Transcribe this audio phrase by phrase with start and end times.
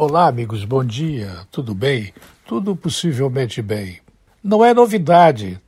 [0.00, 1.40] Olá, amigos, bom dia.
[1.50, 2.14] Tudo bem?
[2.46, 3.98] Tudo possivelmente bem.
[4.40, 5.60] Não é novidade.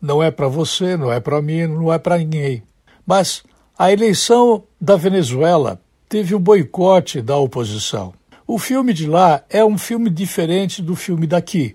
[0.00, 2.62] Não é para você, não é para mim, não é para ninguém.
[3.04, 3.42] Mas
[3.76, 8.14] a eleição da Venezuela teve o boicote da oposição.
[8.46, 11.74] O filme de lá é um filme diferente do filme daqui.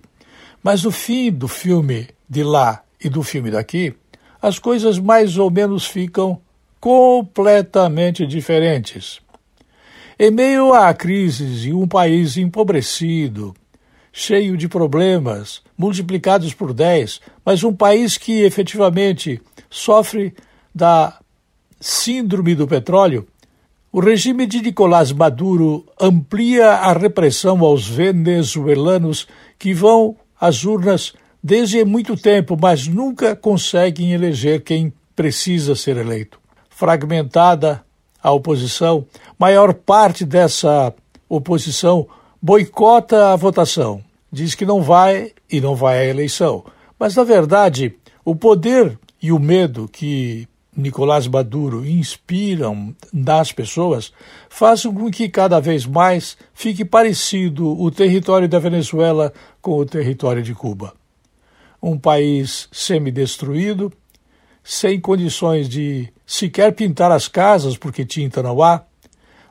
[0.63, 3.93] Mas no fim do filme de lá e do filme daqui,
[4.41, 6.39] as coisas mais ou menos ficam
[6.79, 9.19] completamente diferentes.
[10.19, 13.53] Em meio à crise e um país empobrecido,
[14.11, 20.33] cheio de problemas, multiplicados por 10, mas um país que efetivamente sofre
[20.73, 21.19] da
[21.79, 23.27] síndrome do petróleo,
[23.91, 29.27] o regime de Nicolás Maduro amplia a repressão aos venezuelanos
[29.59, 36.39] que vão às urnas desde muito tempo, mas nunca conseguem eleger quem precisa ser eleito.
[36.71, 37.85] Fragmentada
[38.27, 39.05] a oposição,
[39.39, 40.93] maior parte dessa
[41.29, 42.05] oposição
[42.41, 46.65] boicota a votação, diz que não vai e não vai à eleição.
[46.99, 54.11] Mas, na verdade, o poder e o medo que Nicolás Maduro inspiram nas pessoas
[54.49, 59.31] fazem com que cada vez mais fique parecido o território da Venezuela
[59.61, 60.93] com o território de Cuba.
[61.81, 63.93] Um país semidestruído,
[64.69, 68.83] sem condições de sequer pintar as casas porque tinta não há,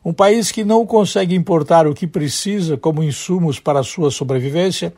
[0.05, 4.92] um país que não consegue importar o que precisa como insumos para sua sobrevivência,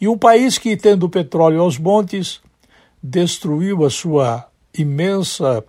[0.00, 2.40] e um país que, tendo petróleo aos montes,
[3.02, 4.46] destruiu a sua
[4.78, 5.64] imensa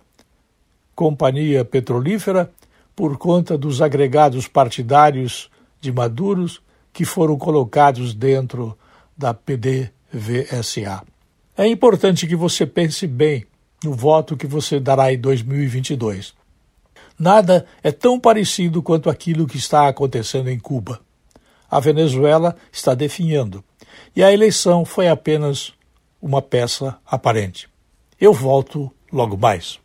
[0.94, 2.48] companhia petrolífera
[2.94, 8.78] por conta dos agregados partidários de Maduros que foram colocados dentro
[9.18, 11.02] da PDVSA.
[11.58, 13.44] É importante que você pense bem
[13.86, 16.34] no voto que você dará em 2022.
[17.16, 21.00] Nada é tão parecido quanto aquilo que está acontecendo em Cuba.
[21.70, 23.64] A Venezuela está definhando
[24.14, 25.72] e a eleição foi apenas
[26.20, 27.68] uma peça aparente.
[28.20, 29.78] Eu volto logo mais.